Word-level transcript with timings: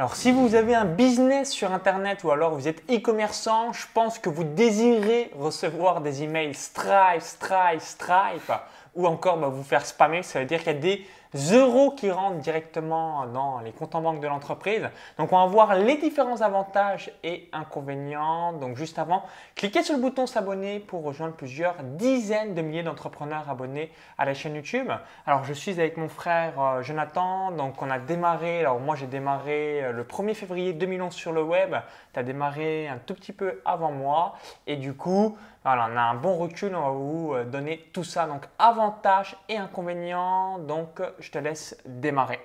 Alors 0.00 0.14
si 0.14 0.30
vous 0.30 0.54
avez 0.54 0.76
un 0.76 0.84
business 0.84 1.50
sur 1.50 1.72
Internet 1.72 2.22
ou 2.22 2.30
alors 2.30 2.54
vous 2.54 2.68
êtes 2.68 2.88
e-commerçant, 2.88 3.72
je 3.72 3.84
pense 3.92 4.20
que 4.20 4.28
vous 4.28 4.44
désirez 4.44 5.28
recevoir 5.36 6.02
des 6.02 6.22
emails 6.22 6.54
Stripe, 6.54 7.20
Stripe, 7.20 7.80
Stripe 7.80 8.52
ou 8.94 9.08
encore 9.08 9.38
bah, 9.38 9.48
vous 9.48 9.64
faire 9.64 9.84
spammer. 9.84 10.22
Ça 10.22 10.38
veut 10.38 10.44
dire 10.44 10.58
qu'il 10.60 10.68
y 10.68 10.76
a 10.76 10.78
des 10.78 11.04
euros 11.52 11.90
qui 11.90 12.10
rentrent 12.10 12.38
directement 12.38 13.26
dans 13.26 13.60
les 13.60 13.72
comptes 13.72 13.94
en 13.94 14.00
banque 14.00 14.20
de 14.20 14.26
l'entreprise. 14.26 14.88
Donc 15.18 15.32
on 15.32 15.38
va 15.38 15.46
voir 15.46 15.74
les 15.74 15.96
différents 15.96 16.40
avantages 16.40 17.10
et 17.22 17.48
inconvénients. 17.52 18.52
Donc 18.52 18.76
juste 18.76 18.98
avant, 18.98 19.22
cliquez 19.54 19.82
sur 19.82 19.94
le 19.94 20.00
bouton 20.00 20.26
s'abonner 20.26 20.80
pour 20.80 21.02
rejoindre 21.04 21.34
plusieurs 21.34 21.76
dizaines 21.82 22.54
de 22.54 22.62
milliers 22.62 22.82
d'entrepreneurs 22.82 23.48
abonnés 23.48 23.92
à 24.16 24.24
la 24.24 24.34
chaîne 24.34 24.54
YouTube. 24.54 24.90
Alors 25.26 25.44
je 25.44 25.52
suis 25.52 25.72
avec 25.72 25.96
mon 25.96 26.08
frère 26.08 26.60
euh, 26.60 26.82
Jonathan, 26.82 27.50
donc 27.50 27.80
on 27.82 27.90
a 27.90 27.98
démarré, 27.98 28.60
alors 28.60 28.80
moi 28.80 28.96
j'ai 28.96 29.06
démarré 29.06 29.84
euh, 29.84 29.92
le 29.92 30.04
1er 30.04 30.34
février 30.34 30.72
2011 30.72 31.12
sur 31.12 31.32
le 31.32 31.42
web, 31.42 31.74
tu 32.12 32.20
as 32.20 32.22
démarré 32.22 32.88
un 32.88 32.98
tout 32.98 33.14
petit 33.14 33.32
peu 33.32 33.60
avant 33.64 33.92
moi 33.92 34.34
et 34.66 34.76
du 34.76 34.94
coup 34.94 35.36
voilà, 35.68 35.90
on 35.92 35.96
a 35.98 36.00
un 36.00 36.14
bon 36.14 36.38
recul, 36.38 36.74
on 36.74 36.80
va 36.80 36.90
vous 36.90 37.34
euh, 37.34 37.44
donner 37.44 37.90
tout 37.92 38.02
ça, 38.02 38.26
donc 38.26 38.44
avantages 38.58 39.36
et 39.50 39.58
inconvénients, 39.58 40.58
donc 40.60 41.02
je 41.18 41.30
te 41.30 41.36
laisse 41.36 41.76
démarrer. 41.84 42.40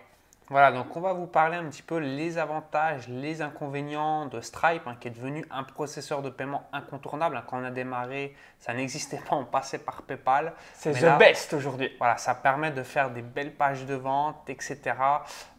Voilà, 0.54 0.72
donc 0.72 0.96
on 0.96 1.02
va 1.02 1.14
vous 1.14 1.26
parler 1.26 1.58
un 1.58 1.66
petit 1.66 1.82
peu 1.82 1.98
les 1.98 2.38
avantages, 2.38 3.08
les 3.08 3.42
inconvénients 3.42 4.28
de 4.28 4.40
Stripe, 4.40 4.84
hein, 4.86 4.96
qui 5.00 5.08
est 5.08 5.12
devenu 5.12 5.44
un 5.50 5.64
processeur 5.64 6.22
de 6.22 6.30
paiement 6.30 6.70
incontournable. 6.72 7.38
Hein. 7.38 7.44
Quand 7.48 7.60
on 7.60 7.64
a 7.64 7.72
démarré, 7.72 8.36
ça 8.60 8.72
n'existait 8.76 9.20
pas, 9.28 9.36
on 9.36 9.46
passait 9.46 9.80
par 9.80 10.04
PayPal. 10.04 10.54
C'est 10.76 10.92
the 10.92 11.18
best 11.18 11.54
aujourd'hui. 11.54 11.90
Voilà, 11.98 12.18
ça 12.18 12.36
permet 12.36 12.70
de 12.70 12.84
faire 12.84 13.10
des 13.10 13.24
belles 13.24 13.56
pages 13.56 13.88
de 13.88 13.96
vente, 13.96 14.48
etc., 14.48 14.80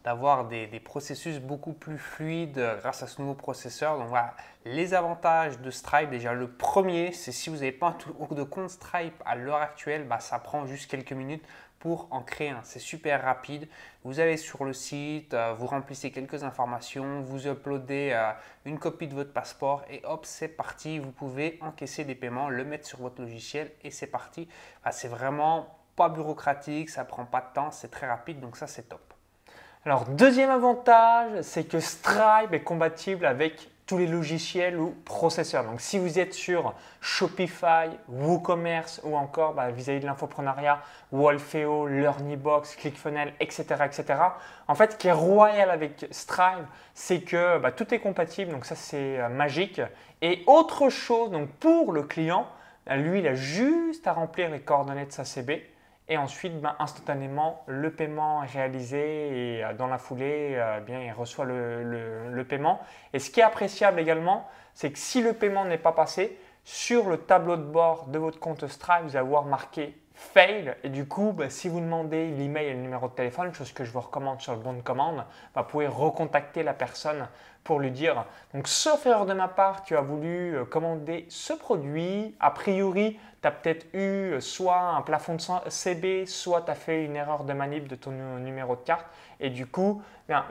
d'avoir 0.04 0.44
des, 0.44 0.68
des, 0.68 0.80
processus 0.80 1.40
beaucoup 1.40 1.72
plus 1.72 1.98
fluides 1.98 2.62
grâce 2.78 3.02
à 3.02 3.08
ce 3.08 3.20
nouveau 3.20 3.34
processeur. 3.34 3.98
Donc 3.98 4.08
voilà, 4.08 4.34
les 4.64 4.94
avantages 4.94 5.58
de 5.58 5.70
Stripe, 5.70 6.10
déjà 6.10 6.34
le 6.34 6.46
premier, 6.46 7.12
c'est 7.12 7.32
si 7.32 7.50
vous 7.50 7.56
n'avez 7.56 7.72
pas 7.72 7.96
de 8.30 8.42
compte 8.44 8.70
Stripe 8.70 9.20
à 9.26 9.34
l'heure 9.34 9.60
actuelle, 9.60 10.06
bah, 10.06 10.20
ça 10.20 10.38
prend 10.38 10.66
juste 10.66 10.90
quelques 10.90 11.12
minutes 11.12 11.44
en 12.10 12.22
créer 12.22 12.50
un. 12.50 12.60
C'est 12.62 12.78
super 12.78 13.22
rapide. 13.22 13.68
Vous 14.04 14.20
allez 14.20 14.36
sur 14.36 14.64
le 14.64 14.72
site, 14.72 15.34
euh, 15.34 15.54
vous 15.54 15.66
remplissez 15.66 16.10
quelques 16.10 16.42
informations, 16.42 17.20
vous 17.20 17.46
uploadez 17.46 18.10
euh, 18.12 18.32
une 18.64 18.78
copie 18.78 19.06
de 19.06 19.14
votre 19.14 19.32
passeport 19.32 19.84
et 19.90 20.02
hop, 20.04 20.26
c'est 20.26 20.48
parti. 20.48 20.98
Vous 20.98 21.12
pouvez 21.12 21.58
encaisser 21.60 22.04
des 22.04 22.14
paiements, 22.14 22.48
le 22.48 22.64
mettre 22.64 22.86
sur 22.86 23.00
votre 23.00 23.20
logiciel 23.20 23.70
et 23.82 23.90
c'est 23.90 24.06
parti. 24.06 24.48
c'est 24.90 25.08
vraiment 25.08 25.78
pas 25.96 26.08
bureaucratique, 26.08 26.90
ça 26.90 27.04
prend 27.04 27.24
pas 27.24 27.40
de 27.40 27.54
temps, 27.54 27.70
c'est 27.70 27.90
très 27.90 28.08
rapide, 28.08 28.40
donc 28.40 28.56
ça 28.56 28.66
c'est 28.66 28.88
top. 28.88 29.14
Alors 29.84 30.06
deuxième 30.06 30.50
avantage, 30.50 31.42
c'est 31.42 31.64
que 31.64 31.78
Stripe 31.78 32.52
est 32.52 32.62
compatible 32.62 33.26
avec 33.26 33.68
les 33.98 34.06
logiciels 34.06 34.78
ou 34.78 34.94
processeurs. 35.04 35.64
Donc 35.64 35.80
si 35.80 35.98
vous 35.98 36.18
êtes 36.18 36.34
sur 36.34 36.74
Shopify, 37.00 37.90
WooCommerce 38.08 39.00
ou 39.04 39.16
encore 39.16 39.54
bah, 39.54 39.70
vis-à-vis 39.70 40.00
de 40.00 40.06
l'infoprenariat, 40.06 40.80
Wolfeo, 41.12 41.86
LearnyBox, 41.86 42.76
ClickFunnels, 42.76 43.34
etc., 43.40 43.64
etc. 43.84 44.04
En 44.68 44.74
fait, 44.74 44.92
ce 44.92 44.96
qui 44.96 45.08
est 45.08 45.12
royal 45.12 45.70
avec 45.70 46.06
Stripe, 46.10 46.66
c'est 46.94 47.20
que 47.20 47.58
bah, 47.58 47.72
tout 47.72 47.92
est 47.94 48.00
compatible, 48.00 48.52
donc 48.52 48.64
ça 48.64 48.74
c'est 48.74 49.20
euh, 49.20 49.28
magique. 49.28 49.80
Et 50.22 50.42
autre 50.46 50.88
chose, 50.88 51.30
donc 51.30 51.48
pour 51.60 51.92
le 51.92 52.02
client, 52.02 52.46
lui, 52.90 53.20
il 53.20 53.26
a 53.26 53.34
juste 53.34 54.06
à 54.06 54.12
remplir 54.12 54.50
les 54.50 54.60
coordonnées 54.60 55.06
de 55.06 55.12
sa 55.12 55.24
CB 55.24 55.73
et 56.08 56.18
ensuite, 56.18 56.60
ben, 56.60 56.76
instantanément, 56.78 57.62
le 57.66 57.90
paiement 57.90 58.42
est 58.42 58.48
réalisé 58.48 59.56
et 59.56 59.64
euh, 59.64 59.72
dans 59.72 59.86
la 59.86 59.96
foulée, 59.96 60.50
euh, 60.52 60.80
bien, 60.80 61.00
il 61.00 61.12
reçoit 61.12 61.46
le, 61.46 62.44
paiement. 62.48 62.80
Et 63.14 63.18
ce 63.18 63.30
qui 63.30 63.40
est 63.40 63.44
appréciable 63.44 63.98
également, 63.98 64.46
c'est 64.74 64.92
que 64.92 64.98
si 64.98 65.22
le 65.22 65.32
paiement 65.32 65.64
n'est 65.64 65.78
pas 65.78 65.92
passé, 65.92 66.38
sur 66.64 67.08
le 67.08 67.18
tableau 67.18 67.56
de 67.56 67.62
bord 67.62 68.06
de 68.08 68.18
votre 68.18 68.38
compte 68.38 68.66
Stripe, 68.66 69.04
vous 69.04 69.16
allez 69.16 69.26
avoir 69.26 69.44
marqué 69.44 69.98
fail. 70.14 70.74
Et 70.82 70.90
du 70.90 71.08
coup, 71.08 71.32
ben, 71.32 71.48
si 71.48 71.68
vous 71.68 71.80
demandez 71.80 72.28
l'email 72.28 72.66
et 72.66 72.74
le 72.74 72.80
numéro 72.80 73.08
de 73.08 73.14
téléphone, 73.14 73.54
chose 73.54 73.72
que 73.72 73.84
je 73.84 73.90
vous 73.90 74.00
recommande 74.00 74.40
sur 74.42 74.52
le 74.52 74.60
bon 74.60 74.74
de 74.74 74.82
commande, 74.82 75.24
ben, 75.54 75.62
vous 75.62 75.68
pouvez 75.68 75.86
recontacter 75.86 76.62
la 76.62 76.74
personne 76.74 77.28
pour 77.64 77.80
lui 77.80 77.90
dire 77.90 78.26
donc 78.52 78.68
sauf 78.68 79.04
erreur 79.06 79.26
de 79.26 79.32
ma 79.32 79.48
part, 79.48 79.82
tu 79.82 79.96
as 79.96 80.00
voulu 80.00 80.56
euh, 80.56 80.64
commander 80.64 81.26
ce 81.28 81.52
produit, 81.52 82.36
a 82.38 82.50
priori 82.52 83.18
tu 83.42 83.48
as 83.48 83.50
peut-être 83.50 83.86
eu 83.94 84.34
euh, 84.34 84.40
soit 84.40 84.78
un 84.78 85.02
plafond 85.02 85.34
de 85.34 85.70
CB, 85.70 86.26
soit 86.26 86.62
tu 86.62 86.70
as 86.70 86.74
fait 86.74 87.04
une 87.04 87.16
erreur 87.16 87.44
de 87.44 87.52
manip 87.52 87.88
de 87.88 87.96
ton 87.96 88.12
numéro 88.38 88.76
de 88.76 88.82
carte. 88.82 89.06
Et 89.40 89.50
du 89.50 89.66
coup, 89.66 90.02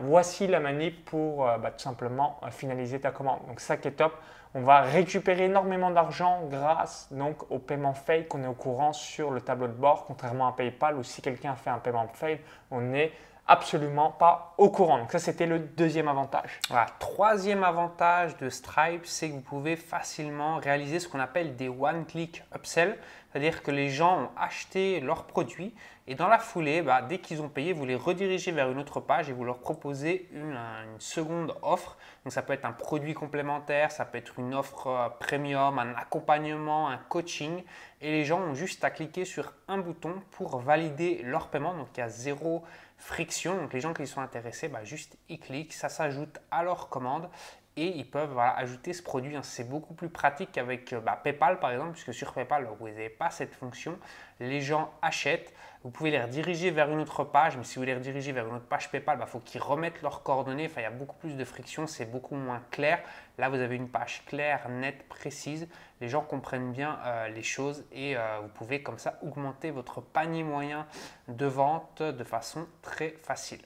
voici 0.02 0.48
la 0.48 0.60
manip 0.60 1.06
pour 1.06 1.48
euh, 1.48 1.58
bah, 1.58 1.72
tout 1.72 1.80
simplement 1.80 2.42
finaliser 2.52 3.00
ta 3.00 3.12
commande. 3.12 3.40
Donc 3.48 3.62
ça 3.62 3.78
qui 3.78 3.88
est 3.88 3.92
top, 3.92 4.14
on 4.54 4.62
va 4.62 4.82
récupérer 4.82 5.46
énormément 5.46 5.92
d'argent 5.92 6.42
grâce 6.50 7.08
donc 7.12 7.50
au 7.52 7.58
paiement 7.58 7.94
fail 7.94 8.28
qu'on 8.28 8.44
est 8.44 8.48
au 8.48 8.54
courant 8.54 8.94
sur 8.94 9.32
le 9.32 9.42
tableau 9.42 9.68
de 9.68 9.74
bord, 9.74 10.06
contrairement 10.06 10.48
à 10.48 10.52
PayPal 10.52 10.98
où 10.98 11.04
si 11.04 11.22
quelqu'un 11.22 11.56
fait 11.56 11.70
un 11.70 11.80
paiement 11.80 12.08
fail, 12.14 12.40
on 12.70 12.94
est 12.94 13.12
absolument 13.48 14.12
pas 14.12 14.54
au 14.58 14.70
courant. 14.70 15.00
Donc 15.00 15.12
ça, 15.12 15.20
c'était 15.20 15.46
le 15.46 15.60
deuxième 15.60 16.08
avantage. 16.08 16.60
Troisième 17.00 17.64
avantage 17.64 18.38
de 18.38 18.50
Stripe, 18.50 19.06
c'est 19.06 19.30
que 19.30 19.34
vous 19.34 19.42
pouvez 19.42 19.76
facilement 19.76 20.58
réaliser 20.58 21.00
ce 21.00 21.08
qu'on 21.08 21.20
appelle 21.20 21.56
des 21.56 21.70
one-click 21.70 22.44
upsell. 22.56 22.98
C'est-à-dire 23.32 23.64
que 23.64 23.72
les 23.72 23.90
gens 23.90 24.24
ont 24.24 24.30
acheté 24.38 25.00
leurs 25.00 25.26
produits 25.26 25.74
et 26.06 26.16
dans 26.16 26.28
la 26.28 26.38
foulée, 26.38 26.82
bah, 26.82 27.02
dès 27.02 27.20
qu'ils 27.20 27.42
ont 27.42 27.48
payé, 27.48 27.72
vous 27.72 27.86
les 27.86 27.96
redirigez 27.96 28.52
vers 28.52 28.70
une 28.70 28.78
autre 28.78 29.00
page 29.00 29.30
et 29.30 29.34
vous 29.34 29.46
leur 29.46 29.60
proposez 29.60 30.28
une, 30.34 30.60
seconde 31.00 31.56
offre. 31.62 31.98
Donc 32.24 32.34
ça 32.34 32.42
peut 32.42 32.52
être 32.52 32.66
un 32.66 32.74
produit 32.74 33.14
complémentaire, 33.14 33.90
ça 33.90 34.04
peut 34.04 34.18
être 34.18 34.38
une 34.38 34.54
offre 34.54 34.88
euh, 34.88 35.08
premium, 35.10 35.80
un 35.80 35.96
accompagnement, 35.96 36.90
un 36.90 36.98
coaching. 36.98 37.64
Et 38.02 38.12
les 38.12 38.26
gens 38.26 38.42
ont 38.42 38.54
juste 38.54 38.84
à 38.84 38.92
cliquer 38.92 39.24
sur 39.24 39.54
un 39.70 39.78
bouton 39.78 40.16
pour 40.32 40.58
valider 40.58 41.22
leur 41.24 41.48
paiement. 41.48 41.74
Donc 41.74 41.88
il 41.96 42.02
y 42.02 42.04
a 42.04 42.10
zéro 42.10 42.64
friction. 43.04 43.58
Donc 43.58 43.74
les 43.74 43.82
gens 43.82 43.94
qui 43.94 44.08
sont 44.08 44.22
intéressés, 44.22 44.70
bah, 44.70 44.84
juste 44.84 45.18
ils 45.30 45.40
cliquent, 45.40 45.74
ça 45.74 45.90
s'ajoute 45.90 46.40
à 46.52 46.64
leur 46.64 46.90
commande 46.90 47.30
et 47.76 47.88
ils 47.88 48.10
peuvent 48.10 48.38
ajouter 48.38 48.94
ce 48.94 49.04
produit. 49.04 49.36
Hein. 49.36 49.44
C'est 49.44 49.68
beaucoup 49.68 49.94
plus 49.94 50.10
pratique 50.10 50.52
qu'avec 50.52 50.94
euh, 50.94 51.02
bah, 51.02 51.20
PayPal 51.22 51.60
par 51.60 51.72
exemple, 51.72 51.92
puisque 51.94 52.14
sur 52.14 52.34
PayPal, 52.34 52.68
vous 52.80 52.88
n'avez 52.88 53.10
pas 53.10 53.30
cette 53.30 53.56
fonction. 53.56 54.00
Les 54.40 54.62
gens 54.62 54.94
achètent, 55.02 55.54
vous 55.84 55.90
pouvez 55.90 56.12
les 56.12 56.22
rediriger 56.22 56.72
vers 56.72 56.90
une 56.90 57.02
autre 57.02 57.26
page, 57.26 57.58
mais 57.58 57.66
si 57.66 57.78
vous 57.78 57.84
les 57.84 57.94
redirigez 57.94 58.32
vers 58.32 58.48
une 58.48 58.56
autre 58.56 58.66
page 58.66 58.90
PayPal, 58.90 59.18
il 59.18 59.20
bah, 59.20 59.26
faut 59.26 59.40
qu'ils 59.40 59.62
remettent 59.62 60.02
leurs 60.02 60.24
coordonnées. 60.24 60.70
Il 60.78 60.82
y 60.82 60.86
a 60.86 60.90
beaucoup 60.90 61.18
plus 61.18 61.36
de 61.36 61.44
friction, 61.44 61.88
c'est 61.88 62.06
beaucoup 62.06 62.36
moins 62.36 62.62
clair. 62.72 63.00
Là, 63.38 63.50
vous 63.50 63.60
avez 63.60 63.76
une 63.76 63.90
page 63.90 64.24
claire, 64.26 64.70
nette, 64.70 65.08
précise. 65.10 65.68
Les 66.00 66.08
gens 66.08 66.22
comprennent 66.22 66.72
bien 66.72 67.00
euh, 67.06 67.28
les 67.28 67.44
choses 67.44 67.84
et 67.92 68.16
euh, 68.16 68.40
vous 68.42 68.48
pouvez 68.48 68.82
comme 68.82 68.98
ça 68.98 69.20
augmenter 69.24 69.72
votre 69.72 70.00
panier 70.00 70.44
moyen 70.44 70.88
de 71.28 71.46
vente 71.46 72.02
de 72.02 72.24
façon 72.24 72.66
très 72.82 73.16
facile. 73.22 73.62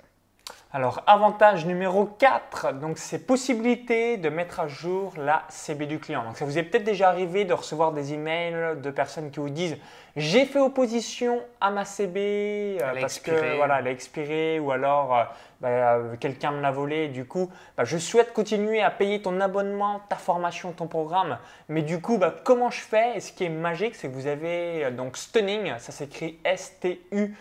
Alors, 0.72 1.01
avantage 1.07 1.66
numéro 1.66 2.06
4, 2.06 2.73
donc 2.73 2.97
c'est 2.97 3.19
possibilité 3.19 4.17
de 4.17 4.29
mettre 4.29 4.59
à 4.59 4.67
jour 4.67 5.13
la 5.17 5.44
CB 5.50 5.85
du 5.85 6.00
client. 6.00 6.23
Donc, 6.23 6.38
ça 6.38 6.45
vous 6.45 6.57
est 6.57 6.63
peut-être 6.63 6.83
déjà 6.83 7.09
arrivé 7.09 7.45
de 7.45 7.53
recevoir 7.53 7.94
des 7.94 8.13
emails 8.13 8.79
de 8.81 8.91
personnes 8.91 9.31
qui 9.31 9.39
vous 9.39 9.50
disent 9.50 9.77
j'ai 10.17 10.45
fait 10.45 10.59
opposition 10.59 11.41
à 11.61 11.69
ma 11.69 11.85
CB 11.85 12.79
euh, 12.81 13.00
parce 13.00 13.19
que 13.19 13.55
voilà, 13.55 13.78
elle 13.79 13.88
a 13.88 13.91
expiré 13.91 14.59
ou 14.59 14.72
alors 14.72 15.16
euh, 15.16 15.23
bah, 15.61 15.67
euh, 15.69 16.16
quelqu'un 16.19 16.50
me 16.50 16.59
l'a 16.59 16.72
volé. 16.72 17.07
Du 17.07 17.25
coup, 17.25 17.51
bah, 17.78 17.83
je 17.83 18.00
souhaite 18.00 18.33
continuer 18.33 18.81
à 18.81 18.89
payer 18.89 19.22
ton 19.22 19.39
abonnement, 19.39 20.01
ta 20.09 20.16
formation, 20.16 20.72
ton 20.72 20.88
programme. 20.88 21.38
Mais 21.69 21.83
du 21.83 22.01
coup, 22.01 22.17
bah, 22.17 22.33
comment 22.44 22.72
je 22.72 22.81
fais? 22.81 23.17
Et 23.17 23.19
ce 23.19 23.31
qui 23.31 23.44
est 23.44 23.50
magique, 23.50 23.94
c'est 23.94 24.07
que 24.07 24.13
vous 24.13 24.25
avez 24.25 24.89
donc 24.89 25.17
Stunning, 25.17 25.77
ça 25.77 25.91
s'écrit 25.91 26.39
S-T-U-2-N-I-N-G 26.44 27.31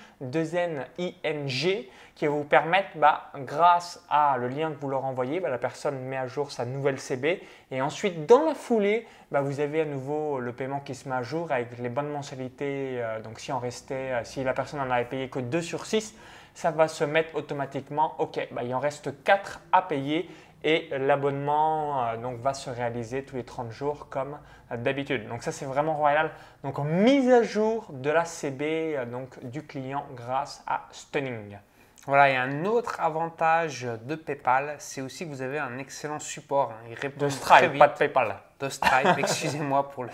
qui 2.16 2.26
va 2.26 2.32
vous 2.32 2.44
permettre, 2.44 2.88
grâce 3.36 4.02
à 4.08 4.38
le 4.38 4.48
lien 4.48 4.72
que 4.72 4.80
vous 4.80 4.88
leur 4.88 5.04
envoyez, 5.04 5.38
la 5.38 5.58
personne 5.58 5.98
met 6.00 6.16
à 6.16 6.26
jour 6.26 6.50
sa 6.50 6.64
nouvelle 6.64 6.98
CB 6.98 7.42
et 7.70 7.82
ensuite 7.82 8.24
dans 8.24 8.46
la 8.46 8.54
foulée, 8.54 9.06
bah, 9.30 9.40
vous 9.40 9.58
avez 9.60 9.80
à 9.80 9.84
nouveau 9.84 10.38
le 10.38 10.52
paiement 10.52 10.80
qui 10.80 10.94
se 10.94 11.08
met 11.08 11.14
à 11.16 11.22
jour 11.22 11.50
avec 11.50 11.78
les 11.78 11.88
bonnes 11.88 12.10
mensualités. 12.10 13.02
Euh, 13.02 13.20
donc 13.20 13.40
si 13.40 13.52
on 13.52 13.58
restait, 13.58 14.12
euh, 14.12 14.24
si 14.24 14.44
la 14.44 14.54
personne 14.54 14.80
en 14.80 14.90
avait 14.90 15.04
payé 15.04 15.28
que 15.28 15.40
2 15.40 15.60
sur 15.60 15.84
6, 15.84 16.14
ça 16.54 16.70
va 16.70 16.88
se 16.88 17.04
mettre 17.04 17.34
automatiquement, 17.34 18.14
ok, 18.18 18.48
bah, 18.52 18.62
il 18.62 18.74
en 18.74 18.78
reste 18.78 19.22
4 19.24 19.60
à 19.72 19.82
payer 19.82 20.30
et 20.64 20.88
l'abonnement 20.92 22.06
euh, 22.06 22.16
donc 22.16 22.40
va 22.40 22.54
se 22.54 22.70
réaliser 22.70 23.24
tous 23.24 23.36
les 23.36 23.44
30 23.44 23.72
jours 23.72 24.08
comme 24.08 24.38
d'habitude. 24.70 25.28
Donc 25.28 25.42
ça 25.42 25.50
c'est 25.50 25.66
vraiment 25.66 25.96
royal. 25.96 26.30
Donc 26.62 26.78
mise 26.78 27.30
à 27.30 27.42
jour 27.42 27.86
de 27.90 28.10
la 28.10 28.24
CB 28.24 29.06
donc 29.10 29.44
du 29.44 29.64
client 29.64 30.06
grâce 30.14 30.62
à 30.66 30.86
Stunning. 30.92 31.58
Voilà, 32.06 32.30
et 32.30 32.36
un 32.36 32.64
autre 32.64 33.00
avantage 33.00 33.88
de 34.04 34.14
PayPal, 34.14 34.76
c'est 34.78 35.00
aussi 35.00 35.24
que 35.24 35.30
vous 35.30 35.42
avez 35.42 35.58
un 35.58 35.78
excellent 35.78 36.20
support. 36.20 36.70
Hein. 36.70 36.86
Il 36.88 36.94
répond 36.94 37.24
de 37.24 37.28
Stripe, 37.28 37.76
pas 37.76 37.88
de 37.88 37.98
PayPal. 37.98 38.36
De 38.58 38.68
Stripe, 38.70 39.08
excusez-moi 39.18 39.90
pour 39.90 40.04
le 40.04 40.10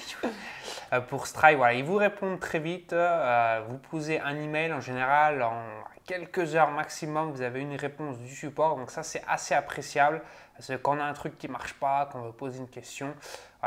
euh, 0.92 1.00
pour 1.00 1.26
Stripe. 1.26 1.58
Voilà, 1.58 1.74
ils 1.74 1.84
vous 1.84 1.96
répondent 1.96 2.40
très 2.40 2.58
vite. 2.58 2.92
Euh, 2.92 3.62
vous 3.68 3.78
posez 3.78 4.18
un 4.20 4.36
email 4.36 4.72
en 4.72 4.80
général 4.80 5.42
en 5.42 5.62
quelques 6.04 6.56
heures 6.56 6.70
maximum, 6.70 7.30
vous 7.30 7.42
avez 7.42 7.60
une 7.60 7.76
réponse 7.76 8.18
du 8.18 8.34
support. 8.34 8.76
Donc 8.76 8.90
ça, 8.90 9.02
c'est 9.02 9.22
assez 9.28 9.54
appréciable. 9.54 10.22
Parce 10.56 10.68
que 10.68 10.74
quand 10.74 10.96
on 10.96 11.00
a 11.00 11.04
un 11.04 11.12
truc 11.12 11.38
qui 11.38 11.46
ne 11.46 11.52
marche 11.52 11.74
pas, 11.74 12.08
qu'on 12.12 12.22
veut 12.22 12.32
poser 12.32 12.58
une 12.58 12.68
question, 12.68 13.14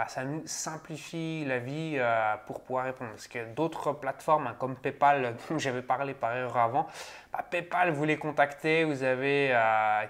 ça 0.09 0.25
nous 0.25 0.42
simplifie 0.45 1.45
la 1.45 1.59
vie 1.59 1.94
euh, 1.95 2.36
pour 2.45 2.62
pouvoir 2.62 2.86
répondre. 2.86 3.12
Parce 3.12 3.30
que 3.30 3.53
d'autres 3.53 3.94
plateformes 3.94 4.47
hein, 4.47 4.56
comme 4.59 4.75
PayPal, 4.75 5.36
dont 5.50 5.57
j'avais 5.57 5.81
parlé 5.81 6.13
par 6.13 6.36
erreur 6.36 6.57
avant, 6.57 6.88
bah, 7.31 7.45
PayPal, 7.50 7.92
vous 7.92 8.03
les 8.03 8.18
contactez, 8.18 8.83
vous 8.83 9.03
avez 9.03 9.50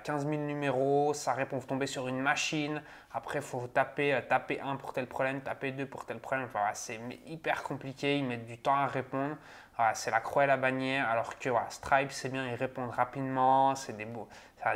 15 0.03 0.25
euh, 0.25 0.29
000 0.29 0.41
numéros, 0.41 1.13
ça 1.13 1.33
répond, 1.33 1.57
vous 1.57 1.67
tombez 1.67 1.85
sur 1.85 2.07
une 2.07 2.19
machine. 2.19 2.81
Après, 3.13 3.39
il 3.39 3.45
faut 3.45 3.67
taper, 3.67 4.15
euh, 4.15 4.21
taper 4.27 4.59
1 4.59 4.75
pour 4.77 4.91
tel 4.91 5.05
problème, 5.05 5.41
taper 5.41 5.71
2 5.71 5.85
pour 5.85 6.05
tel 6.05 6.17
problème. 6.17 6.47
Enfin, 6.47 6.65
c'est 6.73 6.99
hyper 7.27 7.61
compliqué, 7.61 8.17
ils 8.17 8.25
mettent 8.25 8.47
du 8.47 8.57
temps 8.57 8.75
à 8.75 8.87
répondre. 8.87 9.35
C'est 9.94 10.12
la 10.12 10.19
croix 10.19 10.44
et 10.44 10.48
la 10.48 10.57
bannière. 10.57 11.10
Alors 11.10 11.38
que 11.38 11.50
Stripe, 11.69 12.12
c'est 12.12 12.30
bien, 12.30 12.48
ils 12.48 12.56
répondent 12.56 12.92
rapidement, 12.92 13.75
c'est 13.75 13.95
des 13.95 14.06
beaux. 14.06 14.27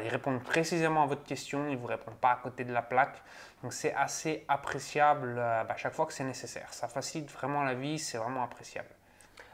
Ils 0.03 0.09
répondent 0.09 0.43
précisément 0.43 1.03
à 1.03 1.05
votre 1.07 1.23
question, 1.23 1.65
ils 1.67 1.73
ne 1.73 1.77
vous 1.77 1.87
répondent 1.87 2.19
pas 2.19 2.31
à 2.31 2.35
côté 2.35 2.63
de 2.63 2.71
la 2.71 2.83
plaque. 2.83 3.23
Donc 3.63 3.73
c'est 3.73 3.93
assez 3.95 4.45
appréciable 4.47 5.35
euh, 5.37 5.63
bah, 5.63 5.73
à 5.73 5.77
chaque 5.77 5.93
fois 5.93 6.05
que 6.05 6.13
c'est 6.13 6.23
nécessaire. 6.23 6.71
Ça 6.71 6.87
facilite 6.87 7.31
vraiment 7.31 7.63
la 7.63 7.73
vie, 7.73 7.97
c'est 7.97 8.17
vraiment 8.17 8.43
appréciable. 8.43 8.89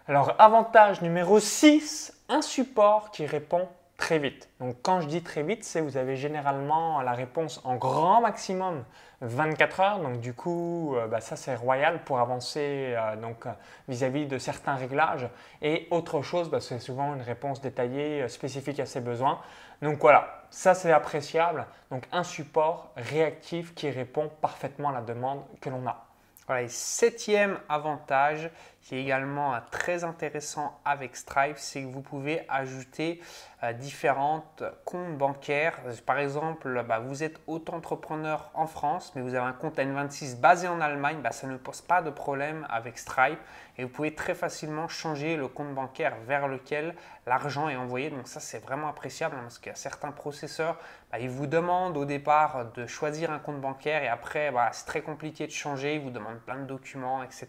Alors 0.07 0.35
avantage 0.37 1.01
numéro 1.01 1.39
6, 1.39 2.13
un 2.29 2.41
support 2.41 3.11
qui 3.11 3.25
répond 3.25 3.67
très 3.97 4.19
vite. 4.19 4.49
Donc 4.59 4.75
quand 4.81 5.01
je 5.01 5.07
dis 5.07 5.23
très 5.23 5.43
vite, 5.43 5.63
c'est 5.63 5.81
vous 5.81 5.97
avez 5.97 6.15
généralement 6.15 7.01
la 7.01 7.13
réponse 7.13 7.61
en 7.63 7.75
grand 7.75 8.21
maximum 8.21 8.83
24 9.21 9.79
heures. 9.79 9.99
Donc 9.99 10.19
du 10.19 10.33
coup, 10.33 10.95
euh, 10.95 11.07
bah, 11.07 11.21
ça 11.21 11.35
c'est 11.35 11.55
royal 11.55 12.03
pour 12.03 12.19
avancer 12.19 12.93
euh, 12.95 13.15
donc 13.15 13.45
vis-à-vis 13.87 14.25
de 14.25 14.37
certains 14.37 14.75
réglages. 14.75 15.27
Et 15.61 15.87
autre 15.91 16.21
chose, 16.21 16.49
bah, 16.49 16.59
c'est 16.59 16.79
souvent 16.79 17.15
une 17.15 17.21
réponse 17.21 17.61
détaillée 17.61 18.23
euh, 18.23 18.27
spécifique 18.27 18.79
à 18.79 18.85
ses 18.85 19.01
besoins. 19.01 19.39
Donc 19.81 19.99
voilà, 19.99 20.43
ça 20.49 20.73
c'est 20.73 20.91
appréciable. 20.91 21.65
Donc 21.91 22.03
un 22.11 22.23
support 22.23 22.91
réactif 22.97 23.73
qui 23.75 23.89
répond 23.89 24.29
parfaitement 24.41 24.89
à 24.89 24.93
la 24.93 25.01
demande 25.01 25.41
que 25.61 25.69
l'on 25.69 25.85
a. 25.87 26.05
Voilà, 26.47 26.67
septième 26.67 27.57
avantage 27.69 28.51
qui 28.83 28.95
est 28.95 29.01
également 29.01 29.55
très 29.71 30.03
intéressant 30.03 30.79
avec 30.85 31.15
Stripe, 31.15 31.57
c'est 31.57 31.81
que 31.81 31.87
vous 31.87 32.01
pouvez 32.01 32.45
ajouter 32.49 33.19
euh, 33.63 33.73
différentes 33.73 34.63
comptes 34.85 35.17
bancaires. 35.17 35.79
Par 36.05 36.19
exemple, 36.19 36.83
bah, 36.87 36.99
vous 36.99 37.23
êtes 37.23 37.39
auto-entrepreneur 37.47 38.51
en 38.53 38.67
France, 38.67 39.11
mais 39.15 39.23
vous 39.23 39.33
avez 39.33 39.47
un 39.47 39.53
compte 39.53 39.79
N26 39.79 40.39
basé 40.39 40.67
en 40.67 40.81
Allemagne, 40.81 41.17
bah, 41.23 41.31
ça 41.31 41.47
ne 41.47 41.57
pose 41.57 41.81
pas 41.81 42.03
de 42.03 42.11
problème 42.11 42.67
avec 42.69 42.99
Stripe 42.99 43.39
et 43.77 43.83
vous 43.83 43.89
pouvez 43.89 44.15
très 44.15 44.35
facilement 44.35 44.87
changer 44.87 45.35
le 45.35 45.47
compte 45.47 45.73
bancaire 45.73 46.15
vers 46.27 46.47
lequel 46.47 46.95
l'argent 47.25 47.69
est 47.69 47.75
envoyé. 47.75 48.09
Donc 48.09 48.27
ça, 48.27 48.39
c'est 48.39 48.59
vraiment 48.59 48.87
appréciable 48.87 49.35
hein, 49.37 49.43
parce 49.43 49.59
qu'il 49.59 49.69
y 49.69 49.73
a 49.73 49.75
certains 49.75 50.11
processeurs, 50.11 50.77
bah, 51.11 51.19
ils 51.19 51.29
vous 51.29 51.47
demandent 51.47 51.97
au 51.97 52.05
départ 52.05 52.71
de 52.73 52.85
choisir 52.87 53.31
un 53.31 53.39
compte 53.39 53.59
bancaire 53.59 54.03
et 54.03 54.07
après, 54.07 54.53
c'est 54.71 54.85
très 54.85 55.01
compliqué 55.01 55.47
de 55.47 55.51
changer, 55.51 55.95
ils 55.95 56.01
vous 56.01 56.09
demandent 56.09 56.39
plein 56.39 56.57
de 56.57 56.65
documents, 56.65 57.23
etc. 57.23 57.47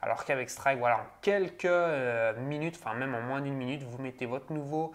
Alors 0.00 0.24
qu'avec 0.24 0.50
Stripe, 0.50 0.78
voilà, 0.78 0.96
en 0.96 1.06
quelques 1.20 1.64
euh, 1.64 2.34
minutes, 2.40 2.78
enfin 2.82 2.94
même 2.94 3.14
en 3.14 3.20
moins 3.20 3.40
d'une 3.40 3.54
minute, 3.54 3.82
vous 3.84 4.02
mettez 4.02 4.26
votre 4.26 4.52
nouveau 4.52 4.92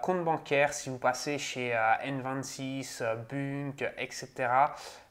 compte 0.00 0.24
bancaire. 0.24 0.72
Si 0.72 0.90
vous 0.90 0.98
passez 0.98 1.38
chez 1.38 1.74
euh, 1.74 1.78
N26, 2.04 3.02
Bunk, 3.28 3.84
etc., 3.98 4.48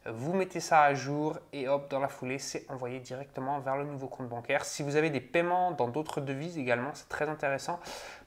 vous 0.06 0.32
mettez 0.32 0.58
ça 0.58 0.82
à 0.82 0.94
jour 0.94 1.38
et 1.52 1.68
hop, 1.68 1.88
dans 1.88 2.00
la 2.00 2.08
foulée, 2.08 2.38
c'est 2.38 2.68
envoyé 2.68 2.98
directement 2.98 3.60
vers 3.60 3.76
le 3.76 3.84
nouveau 3.84 4.08
compte 4.08 4.28
bancaire. 4.28 4.64
Si 4.64 4.82
vous 4.82 4.96
avez 4.96 5.10
des 5.10 5.20
paiements 5.20 5.70
dans 5.70 5.86
d'autres 5.86 6.20
devises 6.20 6.58
également, 6.58 6.90
c'est 6.94 7.08
très 7.08 7.28
intéressant. 7.28 7.78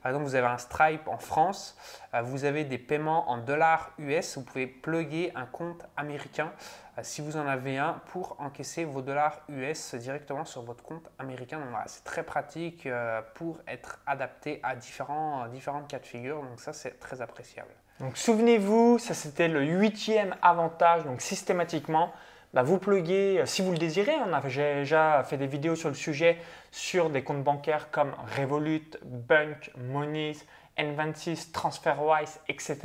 Par 0.02 0.12
exemple, 0.12 0.26
vous 0.26 0.36
avez 0.36 0.48
un 0.48 0.58
Stripe 0.58 1.08
en 1.08 1.18
France, 1.18 1.76
vous 2.22 2.46
avez 2.46 2.64
des 2.64 2.78
paiements 2.78 3.30
en 3.30 3.38
dollars 3.38 3.92
US, 3.98 4.38
vous 4.38 4.44
pouvez 4.44 4.68
plugger 4.68 5.32
un 5.36 5.46
compte 5.46 5.86
américain 5.98 6.52
euh, 6.98 7.02
si 7.04 7.22
vous 7.22 7.38
en 7.38 7.48
avez 7.48 7.78
un 7.78 8.02
pour 8.08 8.38
encaisser 8.40 8.86
vos 8.86 9.02
dollars 9.02 9.42
US 9.50 9.96
directement 9.96 10.46
sur 10.46 10.62
votre 10.62 10.84
compte 10.84 11.10
américain. 11.20 11.60
Donc 11.60 11.68
c'est 11.88 12.04
très 12.04 12.24
pratique 12.24 12.86
euh, 12.86 13.22
pour 13.34 13.60
être 13.68 14.00
adapté 14.06 14.60
à 14.64 14.76
différents, 14.76 15.44
euh, 15.44 15.48
différentes 15.50 15.88
cas 15.88 16.00
de 16.00 16.06
figure. 16.06 16.42
Donc 16.42 16.60
ça, 16.60 16.74
c'est 16.74 17.00
très 17.00 17.22
appréciable. 17.22 17.72
Donc 18.00 18.18
souvenez-vous, 18.18 19.00
ça 19.00 19.14
c'était 19.14 19.48
le 19.48 19.64
huitième 19.64 20.36
avantage. 20.42 21.04
Donc 21.04 21.22
systématiquement, 21.22 22.12
bah, 22.54 22.64
vous 22.64 22.78
pluguez, 22.78 23.42
si 23.46 23.62
vous 23.62 23.72
le 23.72 23.78
désirez, 23.78 24.16
on 24.26 24.32
a 24.32 24.42
déjà 24.42 25.24
fait 25.24 25.38
des 25.38 25.48
vidéos 25.48 25.76
sur 25.76 25.90
le 25.90 25.96
sujet 25.96 26.38
sur 26.72 27.10
des 27.10 27.24
comptes 27.24 27.44
bancaires 27.44 27.90
comme 27.92 28.14
Revolut, 28.38 28.92
Bunk, 29.04 29.72
Monies, 29.78 30.42
N26, 30.78 31.52
TransferWise, 31.52 32.40
etc. 32.50 32.78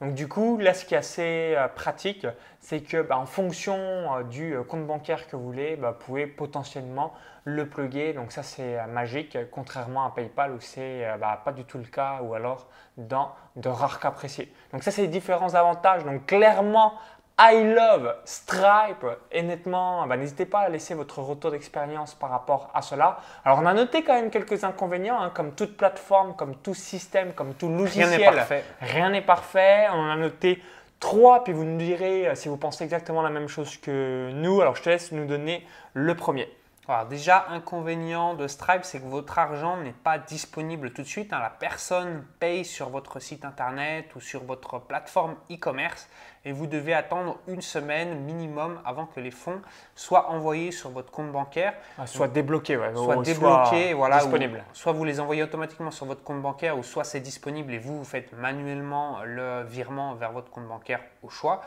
Donc 0.00 0.14
du 0.14 0.28
coup, 0.28 0.58
là, 0.58 0.74
ce 0.74 0.84
qui 0.84 0.94
est 0.94 0.98
assez 0.98 1.54
euh, 1.56 1.68
pratique, 1.68 2.26
c'est 2.58 2.80
que 2.80 3.02
bah, 3.02 3.18
en 3.18 3.26
fonction 3.26 3.76
euh, 3.76 4.22
du 4.24 4.54
euh, 4.54 4.64
compte 4.64 4.86
bancaire 4.86 5.28
que 5.28 5.36
vous 5.36 5.44
voulez, 5.44 5.76
bah, 5.76 5.92
vous 5.92 6.04
pouvez 6.04 6.26
potentiellement 6.26 7.14
le 7.44 7.68
plugger. 7.68 8.12
Donc 8.12 8.32
ça, 8.32 8.42
c'est 8.42 8.84
magique, 8.88 9.38
contrairement 9.50 10.04
à 10.04 10.10
PayPal 10.10 10.52
où 10.52 10.60
c'est 10.60 11.06
bah, 11.18 11.40
pas 11.44 11.52
du 11.52 11.64
tout 11.64 11.78
le 11.78 11.84
cas 11.84 12.20
ou 12.22 12.34
alors 12.34 12.68
dans 12.96 13.32
de 13.56 13.68
rares 13.68 14.00
cas 14.00 14.10
précis. 14.10 14.48
Donc 14.72 14.82
ça, 14.82 14.90
c'est 14.90 15.02
les 15.02 15.08
différents 15.08 15.54
avantages. 15.54 16.04
Donc 16.04 16.26
clairement, 16.26 16.94
I 17.42 17.64
love 17.74 18.14
Stripe. 18.26 19.06
Et 19.32 19.42
nettement, 19.42 20.06
bah, 20.06 20.18
n'hésitez 20.18 20.44
pas 20.44 20.60
à 20.60 20.68
laisser 20.68 20.92
votre 20.92 21.20
retour 21.20 21.52
d'expérience 21.52 22.14
par 22.14 22.28
rapport 22.28 22.70
à 22.74 22.82
cela. 22.82 23.18
Alors, 23.46 23.60
on 23.62 23.66
a 23.66 23.72
noté 23.72 24.02
quand 24.02 24.12
même 24.12 24.30
quelques 24.30 24.62
inconvénients, 24.62 25.18
hein, 25.18 25.30
comme 25.34 25.52
toute 25.52 25.74
plateforme, 25.76 26.34
comme 26.36 26.56
tout 26.56 26.74
système, 26.74 27.32
comme 27.32 27.54
tout 27.54 27.70
logiciel. 27.70 28.08
Rien 28.08 28.18
n'est 28.18 28.36
parfait. 28.36 28.64
Rien 28.80 29.10
n'est 29.10 29.22
parfait. 29.22 29.86
On 29.94 30.10
a 30.10 30.16
noté 30.16 30.62
trois, 30.98 31.42
puis 31.42 31.54
vous 31.54 31.64
nous 31.64 31.78
direz 31.78 32.28
euh, 32.28 32.34
si 32.34 32.48
vous 32.48 32.58
pensez 32.58 32.84
exactement 32.84 33.22
la 33.22 33.30
même 33.30 33.48
chose 33.48 33.78
que 33.78 34.30
nous. 34.34 34.60
Alors, 34.60 34.76
je 34.76 34.82
te 34.82 34.90
laisse 34.90 35.10
nous 35.12 35.24
donner 35.24 35.66
le 35.94 36.14
premier. 36.14 36.46
Alors 36.90 37.06
déjà, 37.06 37.46
inconvénient 37.50 38.34
de 38.34 38.48
Stripe, 38.48 38.82
c'est 38.82 38.98
que 38.98 39.06
votre 39.06 39.38
argent 39.38 39.76
n'est 39.76 39.92
pas 39.92 40.18
disponible 40.18 40.92
tout 40.92 41.02
de 41.02 41.06
suite. 41.06 41.32
Hein. 41.32 41.38
La 41.38 41.50
personne 41.50 42.24
paye 42.40 42.64
sur 42.64 42.88
votre 42.88 43.20
site 43.20 43.44
internet 43.44 44.12
ou 44.16 44.20
sur 44.20 44.42
votre 44.42 44.80
plateforme 44.80 45.36
e-commerce 45.52 46.08
et 46.44 46.50
vous 46.50 46.66
devez 46.66 46.92
attendre 46.92 47.38
une 47.46 47.62
semaine 47.62 48.18
minimum 48.24 48.80
avant 48.84 49.06
que 49.06 49.20
les 49.20 49.30
fonds 49.30 49.60
soient 49.94 50.30
envoyés 50.30 50.72
sur 50.72 50.90
votre 50.90 51.12
compte 51.12 51.30
bancaire. 51.30 51.74
Ah, 51.96 52.08
soit 52.08 52.26
débloqués, 52.26 52.76
ouais, 52.76 52.92
soit 52.92 53.22
débloqués, 53.22 53.94
voilà, 53.94 54.18
disponible. 54.18 54.64
soit 54.72 54.92
vous 54.92 55.04
les 55.04 55.20
envoyez 55.20 55.44
automatiquement 55.44 55.92
sur 55.92 56.06
votre 56.06 56.24
compte 56.24 56.42
bancaire 56.42 56.76
ou 56.76 56.82
soit 56.82 57.04
c'est 57.04 57.20
disponible 57.20 57.72
et 57.72 57.78
vous, 57.78 57.98
vous 57.98 58.04
faites 58.04 58.32
manuellement 58.32 59.18
le 59.24 59.62
virement 59.62 60.14
vers 60.14 60.32
votre 60.32 60.50
compte 60.50 60.66
bancaire 60.66 61.00
au 61.22 61.28
choix. 61.28 61.60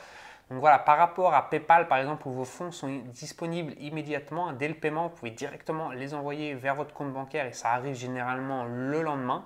Donc 0.49 0.59
voilà, 0.59 0.79
par 0.79 0.97
rapport 0.97 1.33
à 1.33 1.49
PayPal 1.49 1.87
par 1.87 1.97
exemple, 1.97 2.27
où 2.27 2.31
vos 2.31 2.45
fonds 2.45 2.71
sont 2.71 2.89
disponibles 3.05 3.73
immédiatement, 3.79 4.51
dès 4.53 4.67
le 4.67 4.75
paiement, 4.75 5.07
vous 5.07 5.15
pouvez 5.15 5.31
directement 5.31 5.91
les 5.91 6.13
envoyer 6.13 6.53
vers 6.53 6.75
votre 6.75 6.93
compte 6.93 7.13
bancaire 7.13 7.45
et 7.45 7.53
ça 7.53 7.71
arrive 7.71 7.95
généralement 7.95 8.65
le 8.65 9.01
lendemain. 9.01 9.45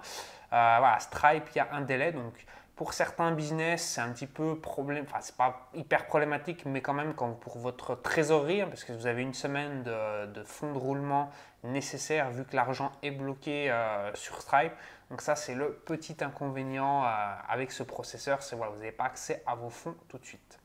Euh, 0.53 0.79
Stripe, 0.99 1.45
il 1.53 1.57
y 1.57 1.61
a 1.61 1.67
un 1.71 1.81
délai, 1.81 2.11
donc 2.11 2.45
pour 2.77 2.93
certains 2.93 3.31
business, 3.31 3.83
c'est 3.83 4.01
un 4.01 4.11
petit 4.11 4.27
peu 4.27 4.59
problème, 4.59 5.03
enfin 5.07 5.17
c'est 5.19 5.35
pas 5.35 5.67
hyper 5.73 6.05
problématique, 6.05 6.63
mais 6.65 6.79
quand 6.81 6.93
même 6.93 7.15
pour 7.15 7.57
votre 7.57 7.95
trésorerie, 7.95 8.61
hein, 8.61 8.67
parce 8.69 8.83
que 8.83 8.93
vous 8.93 9.07
avez 9.07 9.23
une 9.23 9.33
semaine 9.33 9.83
de, 9.83 10.43
fonds 10.43 10.71
de 10.73 10.77
roulement 10.77 11.31
nécessaire 11.63 12.29
vu 12.29 12.45
que 12.45 12.55
l'argent 12.55 12.91
est 13.01 13.09
bloqué 13.11 13.71
euh, 13.71 14.13
sur 14.13 14.39
Stripe. 14.41 14.73
Donc 15.09 15.21
ça 15.21 15.35
c'est 15.35 15.55
le 15.55 15.73
petit 15.73 16.17
inconvénient 16.21 17.03
euh, 17.03 17.07
avec 17.49 17.71
ce 17.71 17.81
processeur, 17.81 18.43
c'est 18.43 18.55
voilà, 18.55 18.71
vous 18.71 18.79
n'avez 18.79 18.91
pas 18.91 19.05
accès 19.05 19.41
à 19.47 19.55
vos 19.55 19.71
fonds 19.71 19.95
tout 20.07 20.19
de 20.19 20.25
suite. 20.25 20.59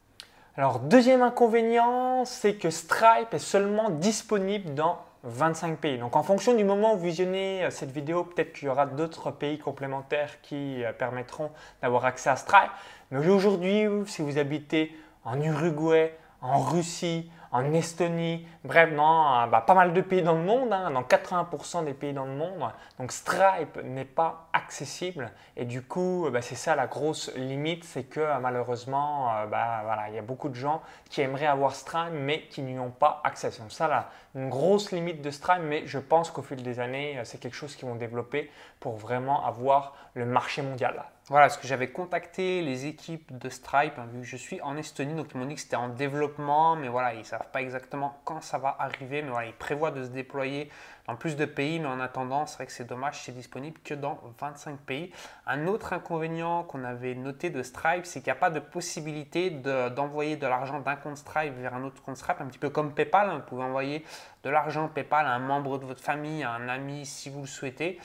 Alors, 0.54 0.80
deuxième 0.80 1.22
inconvénient, 1.22 2.26
c'est 2.26 2.56
que 2.56 2.68
Stripe 2.68 3.32
est 3.32 3.38
seulement 3.38 3.88
disponible 3.88 4.74
dans 4.74 4.98
25 5.24 5.78
pays. 5.78 5.98
Donc, 5.98 6.14
en 6.14 6.22
fonction 6.22 6.52
du 6.54 6.62
moment 6.62 6.92
où 6.92 6.98
vous 6.98 7.04
visionnez 7.04 7.64
euh, 7.64 7.70
cette 7.70 7.90
vidéo, 7.90 8.24
peut-être 8.24 8.52
qu'il 8.52 8.66
y 8.66 8.70
aura 8.70 8.84
d'autres 8.84 9.30
pays 9.30 9.58
complémentaires 9.58 10.42
qui 10.42 10.84
euh, 10.84 10.92
permettront 10.92 11.50
d'avoir 11.80 12.04
accès 12.04 12.28
à 12.28 12.36
Stripe. 12.36 12.70
Mais 13.10 13.26
aujourd'hui, 13.28 13.86
si 14.06 14.20
vous 14.20 14.36
habitez 14.36 14.94
en 15.24 15.40
Uruguay, 15.40 16.14
en 16.42 16.60
Russie, 16.60 17.30
en 17.52 17.72
Estonie, 17.74 18.46
bref, 18.64 18.94
dans 18.94 19.46
bah, 19.46 19.60
pas 19.60 19.74
mal 19.74 19.92
de 19.92 20.00
pays 20.00 20.22
dans 20.22 20.32
le 20.32 20.42
monde, 20.42 20.72
hein, 20.72 20.90
dans 20.90 21.02
80% 21.02 21.84
des 21.84 21.92
pays 21.92 22.14
dans 22.14 22.24
le 22.24 22.32
monde. 22.32 22.62
Donc 22.98 23.12
Stripe 23.12 23.78
n'est 23.84 24.06
pas 24.06 24.48
accessible 24.54 25.30
et 25.56 25.66
du 25.66 25.82
coup, 25.82 26.28
bah, 26.32 26.40
c'est 26.40 26.54
ça 26.54 26.74
la 26.74 26.86
grosse 26.86 27.30
limite, 27.36 27.84
c'est 27.84 28.04
que 28.04 28.38
malheureusement, 28.40 29.34
euh, 29.34 29.46
bah, 29.46 29.82
voilà, 29.84 30.08
il 30.08 30.14
y 30.14 30.18
a 30.18 30.22
beaucoup 30.22 30.48
de 30.48 30.54
gens 30.54 30.80
qui 31.10 31.20
aimeraient 31.20 31.46
avoir 31.46 31.74
Stripe 31.74 32.12
mais 32.12 32.42
qui 32.48 32.62
n'y 32.62 32.78
ont 32.78 32.90
pas 32.90 33.20
accès. 33.22 33.50
C'est 33.50 33.70
ça 33.70 33.86
la, 33.86 34.08
une 34.34 34.48
grosse 34.48 34.90
limite 34.90 35.20
de 35.20 35.30
Stripe, 35.30 35.62
mais 35.62 35.86
je 35.86 35.98
pense 35.98 36.30
qu'au 36.30 36.42
fil 36.42 36.62
des 36.62 36.80
années, 36.80 37.18
euh, 37.18 37.24
c'est 37.24 37.38
quelque 37.38 37.56
chose 37.56 37.76
qu'ils 37.76 37.88
vont 37.88 37.96
développer 37.96 38.50
pour 38.80 38.96
vraiment 38.96 39.44
avoir 39.44 39.94
le 40.14 40.24
marché 40.24 40.62
mondial. 40.62 41.04
Voilà, 41.32 41.46
parce 41.46 41.56
que 41.56 41.66
j'avais 41.66 41.88
contacté 41.88 42.60
les 42.60 42.84
équipes 42.84 43.38
de 43.38 43.48
Stripe, 43.48 43.94
hein, 43.96 44.06
vu 44.12 44.20
que 44.20 44.26
je 44.26 44.36
suis 44.36 44.60
en 44.60 44.76
Estonie, 44.76 45.14
donc 45.14 45.28
ils 45.32 45.38
m'ont 45.38 45.46
dit 45.46 45.54
que 45.54 45.62
c'était 45.62 45.76
en 45.76 45.88
développement, 45.88 46.76
mais 46.76 46.88
voilà, 46.88 47.14
ils 47.14 47.20
ne 47.20 47.24
savent 47.24 47.48
pas 47.50 47.62
exactement 47.62 48.20
quand 48.26 48.42
ça 48.42 48.58
va 48.58 48.76
arriver, 48.78 49.22
mais 49.22 49.30
voilà, 49.30 49.46
ils 49.46 49.54
prévoient 49.54 49.92
de 49.92 50.04
se 50.04 50.10
déployer 50.10 50.68
dans 51.06 51.16
plus 51.16 51.36
de 51.36 51.44
pays, 51.44 51.80
mais 51.80 51.88
en 51.88 52.00
attendant, 52.00 52.46
c'est 52.46 52.56
vrai 52.56 52.66
que 52.66 52.72
c'est 52.72 52.84
dommage, 52.84 53.22
c'est 53.22 53.32
disponible 53.32 53.80
que 53.84 53.94
dans 53.94 54.20
25 54.38 54.78
pays. 54.78 55.12
Un 55.46 55.66
autre 55.66 55.92
inconvénient 55.92 56.62
qu'on 56.62 56.84
avait 56.84 57.14
noté 57.14 57.50
de 57.50 57.62
Stripe, 57.62 58.06
c'est 58.06 58.20
qu'il 58.20 58.32
n'y 58.32 58.36
a 58.36 58.40
pas 58.40 58.50
de 58.50 58.60
possibilité 58.60 59.50
d'envoyer 59.50 60.36
de, 60.36 60.46
l'argent 60.46 60.80
d'un 60.80 60.96
compte 60.96 61.16
Stripe 61.16 61.54
vers 61.54 61.74
un 61.74 61.84
autre 61.84 62.02
compte 62.02 62.16
Stripe, 62.16 62.40
un 62.40 62.46
petit 62.46 62.58
peu 62.58 62.70
comme 62.70 62.94
PayPal. 62.94 63.28
Hein. 63.28 63.36
vous 63.38 63.46
pouvez 63.46 63.64
envoyer 63.64 64.04
de 64.44 64.50
l'argent 64.50 64.88
PayPal 64.88 65.26
à 65.26 65.32
un 65.32 65.38
membre 65.38 65.78
de 65.78 65.84
votre 65.84 66.02
famille, 66.02 66.42
à 66.44 66.52
un 66.52 66.68
ami 66.68 67.04
si 67.06 67.30
vous 67.30 67.42
le 67.42 67.46
souhaitez. 67.46 67.98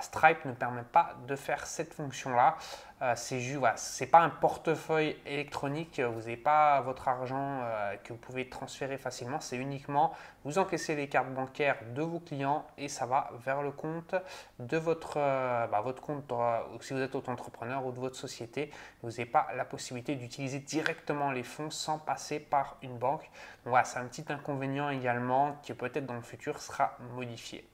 Stripe 0.00 0.44
ne 0.44 0.52
permet 0.52 0.82
pas 0.82 1.14
de 1.26 1.34
faire 1.34 1.66
cette 1.66 1.94
fonction-là. 1.94 2.56
Euh, 3.00 3.14
c'est 3.16 4.06
pas 4.06 4.20
un 4.20 4.30
portefeuille 4.30 5.16
électronique. 5.24 6.00
Vous 6.00 6.20
n'avez 6.20 6.36
pas 6.36 6.80
votre 6.80 7.06
argent 7.06 7.60
euh, 7.62 7.96
que 8.02 8.12
vous 8.12 8.18
pouvez 8.18 8.48
transférer 8.48 8.98
facilement. 8.98 9.40
C'est 9.40 9.56
uniquement 9.56 10.12
vous 10.44 10.58
encaissez 10.58 10.96
les 10.96 11.08
cartes 11.08 11.32
bancaires 11.32 11.78
de 11.94 12.02
vos 12.02 12.20
clients 12.20 12.66
et 12.76 12.88
ça 12.88 13.06
va 13.06 13.30
vers 13.44 13.62
le 13.62 13.70
compte 13.70 14.14
de 14.58 14.76
votre, 14.76 15.14
euh, 15.16 15.66
bah, 15.66 15.80
votre 15.80 16.02
compte 16.02 16.32
si 16.80 16.92
vous 16.92 17.00
êtes 17.00 17.14
auto-entrepreneur 17.14 17.84
ou 17.86 17.92
de 17.92 18.00
votre 18.00 18.16
société. 18.16 18.70
Vous 19.02 19.10
n'avez 19.10 19.26
pas 19.26 19.48
la 19.56 19.64
possibilité 19.64 20.16
d'utiliser 20.16 20.58
directement 20.58 21.30
les 21.30 21.44
fonds 21.44 21.70
sans 21.70 21.98
passer 21.98 22.40
par 22.40 22.78
une 22.82 22.98
banque. 22.98 23.30
voilà, 23.64 23.84
c'est 23.84 23.98
un 23.98 24.06
petit 24.06 24.24
inconvénient 24.28 24.90
également 24.90 25.56
qui 25.62 25.72
peut-être 25.74 26.06
dans 26.06 26.14
le 26.14 26.22
futur 26.22 26.60
sera 26.60 26.96
modifié. 27.14 27.68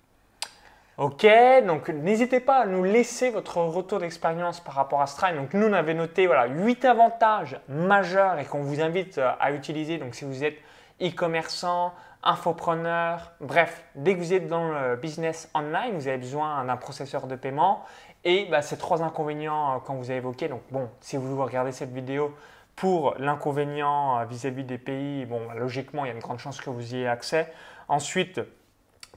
Ok, 0.96 1.26
donc 1.66 1.88
n'hésitez 1.88 2.38
pas 2.38 2.58
à 2.58 2.66
nous 2.66 2.84
laisser 2.84 3.30
votre 3.30 3.56
retour 3.56 3.98
d'expérience 3.98 4.60
par 4.60 4.74
rapport 4.74 5.02
à 5.02 5.08
Stripe. 5.08 5.34
Donc 5.34 5.52
nous, 5.52 5.66
on 5.66 5.72
avait 5.72 5.92
noté 5.92 6.28
voilà, 6.28 6.46
8 6.46 6.84
avantages 6.84 7.58
majeurs 7.68 8.38
et 8.38 8.44
qu'on 8.44 8.62
vous 8.62 8.80
invite 8.80 9.18
euh, 9.18 9.32
à 9.40 9.50
utiliser. 9.50 9.98
Donc 9.98 10.14
si 10.14 10.24
vous 10.24 10.44
êtes 10.44 10.56
e-commerçant, 11.02 11.92
infopreneur, 12.22 13.32
bref, 13.40 13.84
dès 13.96 14.14
que 14.14 14.20
vous 14.20 14.32
êtes 14.32 14.46
dans 14.46 14.68
le 14.68 14.94
business 14.94 15.50
online, 15.52 15.96
vous 15.96 16.06
avez 16.06 16.18
besoin 16.18 16.64
d'un 16.64 16.76
processeur 16.76 17.26
de 17.26 17.34
paiement. 17.34 17.84
Et 18.22 18.46
bah, 18.48 18.62
ces 18.62 18.78
trois 18.78 19.02
inconvénients 19.02 19.74
euh, 19.74 19.78
qu'on 19.80 19.94
vous 19.94 20.12
a 20.12 20.14
évoqués. 20.14 20.46
Donc 20.46 20.62
bon, 20.70 20.88
si 21.00 21.16
vous 21.16 21.42
regardez 21.42 21.72
cette 21.72 21.92
vidéo 21.92 22.32
pour 22.76 23.16
l'inconvénient 23.18 24.20
euh, 24.20 24.26
vis-à-vis 24.26 24.62
des 24.62 24.78
pays, 24.78 25.26
bon, 25.26 25.40
logiquement, 25.56 26.04
il 26.04 26.08
y 26.08 26.10
a 26.12 26.14
une 26.14 26.20
grande 26.20 26.38
chance 26.38 26.60
que 26.60 26.70
vous 26.70 26.94
y 26.94 26.98
ayez 26.98 27.08
accès. 27.08 27.52
Ensuite, 27.88 28.40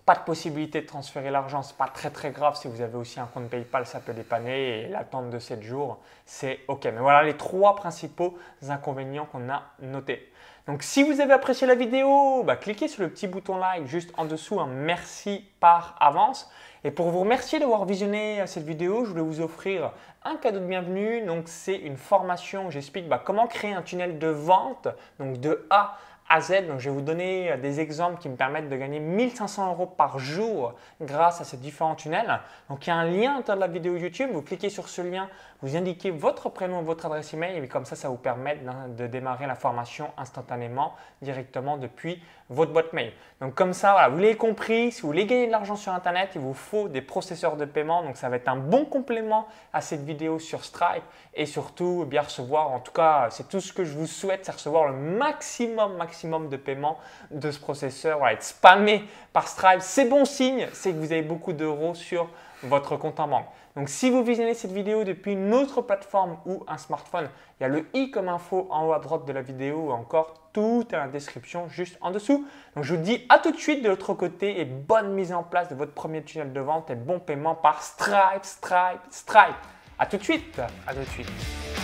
pas 0.07 0.15
de 0.15 0.21
possibilité 0.21 0.79
de 0.79 0.85
transférer 0.85 1.29
l'argent, 1.31 1.61
ce 1.61 1.73
n'est 1.73 1.77
pas 1.77 1.89
très 1.89 2.09
très 2.09 2.31
grave. 2.31 2.55
Si 2.55 2.69
vous 2.69 2.79
avez 2.79 2.95
aussi 2.95 3.19
un 3.19 3.25
compte 3.25 3.49
PayPal, 3.49 3.85
ça 3.85 3.99
peut 3.99 4.13
dépanner 4.13 4.83
et 4.83 4.87
l'attente 4.87 5.29
de 5.29 5.37
7 5.37 5.61
jours, 5.61 5.99
c'est 6.25 6.61
OK. 6.69 6.85
Mais 6.85 7.01
voilà 7.01 7.23
les 7.23 7.35
trois 7.35 7.75
principaux 7.75 8.37
inconvénients 8.69 9.25
qu'on 9.25 9.49
a 9.49 9.63
notés. 9.81 10.31
Donc 10.65 10.81
si 10.81 11.03
vous 11.03 11.19
avez 11.19 11.33
apprécié 11.33 11.67
la 11.67 11.75
vidéo, 11.75 12.43
bah, 12.45 12.55
cliquez 12.55 12.87
sur 12.87 13.03
le 13.03 13.09
petit 13.09 13.27
bouton 13.27 13.57
like 13.57 13.85
juste 13.85 14.13
en 14.17 14.23
dessous. 14.23 14.61
Un 14.61 14.67
merci 14.67 15.43
par 15.59 15.97
avance. 15.99 16.49
Et 16.85 16.91
pour 16.91 17.09
vous 17.09 17.19
remercier 17.19 17.59
d'avoir 17.59 17.83
visionné 17.83 18.41
cette 18.47 18.65
vidéo, 18.65 19.03
je 19.03 19.09
voulais 19.09 19.21
vous 19.21 19.41
offrir 19.41 19.91
un 20.23 20.37
cadeau 20.37 20.59
de 20.59 20.65
bienvenue. 20.65 21.25
Donc 21.25 21.49
c'est 21.49 21.75
une 21.75 21.97
formation, 21.97 22.69
j'explique 22.69 23.09
bah, 23.09 23.21
comment 23.21 23.45
créer 23.47 23.73
un 23.73 23.81
tunnel 23.81 24.19
de 24.19 24.27
vente, 24.27 24.87
donc 25.19 25.41
de 25.41 25.67
A 25.69 25.97
à. 26.29 26.39
Donc, 26.67 26.79
je 26.79 26.89
vais 26.89 26.95
vous 26.95 27.01
donner 27.01 27.51
euh, 27.51 27.57
des 27.57 27.79
exemples 27.79 28.19
qui 28.19 28.29
me 28.29 28.35
permettent 28.35 28.69
de 28.69 28.75
gagner 28.75 28.99
1500 28.99 29.71
euros 29.71 29.85
par 29.85 30.19
jour 30.19 30.73
grâce 31.01 31.41
à 31.41 31.43
ces 31.43 31.57
différents 31.57 31.95
tunnels. 31.95 32.39
Donc, 32.69 32.85
il 32.85 32.89
y 32.89 32.93
a 32.93 32.95
un 32.95 33.05
lien 33.05 33.31
à 33.31 33.35
l'intérieur 33.35 33.57
de 33.57 33.61
la 33.61 33.67
vidéo 33.67 33.95
YouTube. 33.95 34.29
Vous 34.33 34.41
cliquez 34.41 34.69
sur 34.69 34.89
ce 34.89 35.01
lien, 35.01 35.29
vous 35.61 35.75
indiquez 35.75 36.11
votre 36.11 36.49
prénom, 36.49 36.81
votre 36.83 37.05
adresse 37.07 37.33
email 37.33 37.57
et 37.57 37.67
comme 37.67 37.85
ça, 37.85 37.95
ça 37.95 38.09
vous 38.09 38.17
permet 38.17 38.59
de 38.89 39.07
démarrer 39.07 39.47
la 39.47 39.55
formation 39.55 40.11
instantanément 40.17 40.93
directement 41.21 41.77
depuis 41.77 42.21
votre 42.49 42.71
boîte 42.71 42.93
mail. 42.93 43.11
Donc 43.41 43.55
comme 43.55 43.73
ça, 43.73 44.07
vous 44.09 44.17
l'avez 44.17 44.37
compris, 44.37 44.91
si 44.91 45.01
vous 45.01 45.07
voulez 45.07 45.25
gagner 45.25 45.47
de 45.47 45.51
l'argent 45.51 45.75
sur 45.75 45.93
Internet, 45.93 46.31
il 46.35 46.41
vous 46.41 46.53
faut 46.53 46.87
des 46.87 47.01
processeurs 47.01 47.57
de 47.57 47.65
paiement. 47.65 48.03
Donc 48.03 48.17
ça 48.17 48.29
va 48.29 48.37
être 48.37 48.47
un 48.47 48.55
bon 48.55 48.85
complément 48.85 49.47
à 49.73 49.81
cette 49.81 50.03
vidéo 50.03 50.39
sur 50.39 50.63
Stripe 50.63 51.03
et 51.33 51.45
surtout 51.45 52.05
bien 52.07 52.21
recevoir, 52.21 52.71
en 52.71 52.79
tout 52.79 52.91
cas, 52.91 53.27
c'est 53.31 53.49
tout 53.49 53.59
ce 53.59 53.73
que 53.73 53.83
je 53.83 53.95
vous 53.97 54.07
souhaite, 54.07 54.45
c'est 54.45 54.51
recevoir 54.51 54.87
le 54.87 54.93
maximum, 54.93 55.97
maximum 55.97 56.16
de 56.23 56.57
paiement 56.57 56.97
de 57.31 57.51
ce 57.51 57.59
processeur. 57.59 58.19
Voilà, 58.19 58.33
être 58.33 58.43
spammé 58.43 59.03
par 59.33 59.47
Stripe, 59.47 59.81
c'est 59.81 60.05
bon 60.05 60.25
signe, 60.25 60.67
c'est 60.73 60.91
que 60.91 60.97
vous 60.97 61.11
avez 61.11 61.21
beaucoup 61.21 61.53
d'euros 61.53 61.93
sur 61.93 62.29
votre 62.63 62.97
compte 62.97 63.19
en 63.19 63.27
banque. 63.27 63.45
Donc 63.75 63.89
si 63.89 64.09
vous 64.09 64.23
visionnez 64.23 64.55
cette 64.55 64.71
vidéo 64.71 65.03
depuis 65.03 65.33
une 65.33 65.53
autre 65.53 65.81
plateforme 65.81 66.37
ou 66.47 66.63
un 66.67 66.79
smartphone, 66.79 67.29
il 67.59 67.63
y 67.63 67.65
a 67.65 67.69
le 67.69 67.85
i 67.93 68.09
comme 68.09 68.27
info 68.27 68.67
en 68.71 68.87
haut 68.87 68.93
à 68.93 68.99
droite 68.99 69.25
de 69.25 69.33
la 69.33 69.43
vidéo 69.43 69.89
ou 69.89 69.91
encore 69.91 70.33
tout 70.51 70.87
est 70.91 70.95
la 70.95 71.07
description 71.07 71.69
juste 71.69 71.95
en 72.01 72.09
dessous. 72.09 72.47
Donc 72.75 72.83
je 72.83 72.95
vous 72.95 73.01
dis 73.01 73.23
à 73.29 73.37
tout 73.37 73.51
de 73.51 73.57
suite 73.57 73.83
de 73.83 73.89
l'autre 73.89 74.15
côté 74.15 74.59
et 74.59 74.65
bonne 74.65 75.13
mise 75.13 75.31
en 75.31 75.43
place 75.43 75.69
de 75.69 75.75
votre 75.75 75.93
premier 75.93 76.23
tunnel 76.23 76.53
de 76.53 76.59
vente 76.59 76.89
et 76.89 76.95
bon 76.95 77.19
paiement 77.19 77.53
par 77.53 77.83
Stripe, 77.83 78.43
Stripe, 78.43 79.01
Stripe. 79.11 79.55
À 79.99 80.07
tout 80.07 80.17
de 80.17 80.23
suite. 80.23 80.59
À 80.87 80.93
tout 80.93 81.01
de 81.01 81.05
suite. 81.05 81.76